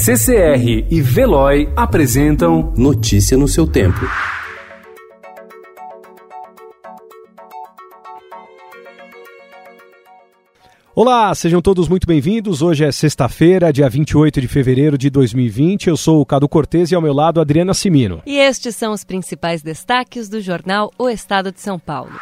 [0.00, 3.98] CCR e Veloy apresentam Notícia no seu tempo.
[10.94, 12.62] Olá, sejam todos muito bem-vindos.
[12.62, 15.88] Hoje é sexta-feira, dia 28 de fevereiro de 2020.
[15.88, 18.22] Eu sou o Cado Cortês e ao meu lado Adriana Simino.
[18.24, 22.12] E estes são os principais destaques do jornal O Estado de São Paulo.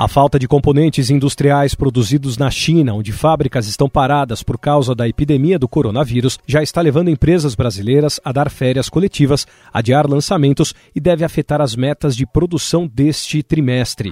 [0.00, 5.06] A falta de componentes industriais produzidos na China, onde fábricas estão paradas por causa da
[5.06, 11.00] epidemia do coronavírus, já está levando empresas brasileiras a dar férias coletivas, adiar lançamentos e
[11.00, 14.10] deve afetar as metas de produção deste trimestre.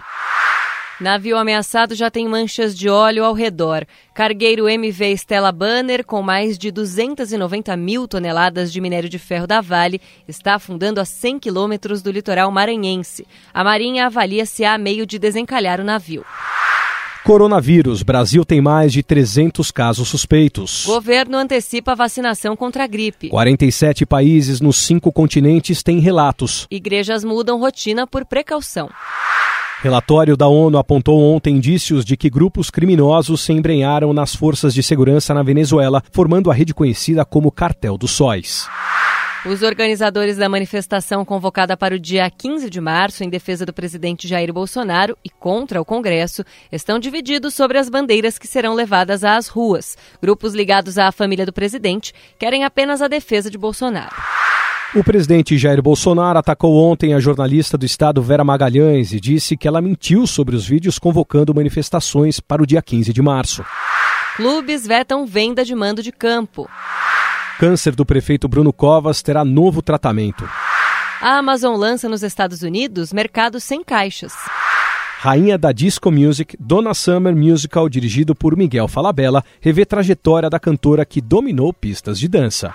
[1.00, 3.86] Navio ameaçado já tem manchas de óleo ao redor.
[4.12, 9.60] Cargueiro MV Stella Banner, com mais de 290 mil toneladas de minério de ferro da
[9.60, 13.24] Vale, está afundando a 100 quilômetros do litoral maranhense.
[13.54, 16.24] A Marinha avalia se há meio de desencalhar o navio.
[17.24, 18.02] Coronavírus.
[18.02, 20.84] Brasil tem mais de 300 casos suspeitos.
[20.84, 23.28] Governo antecipa a vacinação contra a gripe.
[23.28, 26.66] 47 países nos cinco continentes têm relatos.
[26.68, 28.88] Igrejas mudam rotina por precaução.
[29.80, 34.82] Relatório da ONU apontou ontem indícios de que grupos criminosos se embrenharam nas forças de
[34.82, 38.66] segurança na Venezuela, formando a rede conhecida como Cartel dos Sóis.
[39.46, 44.26] Os organizadores da manifestação convocada para o dia 15 de março em defesa do presidente
[44.26, 49.46] Jair Bolsonaro e contra o Congresso estão divididos sobre as bandeiras que serão levadas às
[49.46, 49.96] ruas.
[50.20, 54.16] Grupos ligados à família do presidente querem apenas a defesa de Bolsonaro.
[54.94, 59.68] O presidente Jair Bolsonaro atacou ontem a jornalista do Estado Vera Magalhães e disse que
[59.68, 63.62] ela mentiu sobre os vídeos convocando manifestações para o dia 15 de março.
[64.34, 66.66] Clubes vetam venda de mando de campo.
[67.58, 70.48] Câncer do prefeito Bruno Covas terá novo tratamento.
[71.20, 74.32] A Amazon lança nos Estados Unidos mercado sem caixas.
[75.18, 81.04] Rainha da Disco Music, Donna Summer Musical, dirigido por Miguel Falabella, revê trajetória da cantora
[81.04, 82.72] que dominou pistas de dança.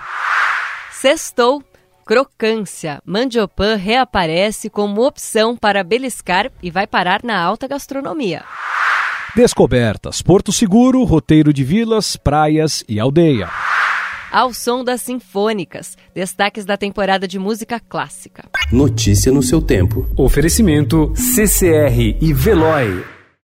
[0.92, 1.60] Sextou.
[2.04, 3.00] Crocância.
[3.04, 8.44] Mandiopan reaparece como opção para beliscar e vai parar na alta gastronomia.
[9.34, 13.48] Descobertas: Porto Seguro, roteiro de vilas, praias e aldeia.
[14.30, 15.96] Ao som das sinfônicas.
[16.14, 18.44] Destaques da temporada de música clássica.
[18.70, 20.08] Notícia no seu tempo.
[20.16, 23.13] Oferecimento CCR e Veloy.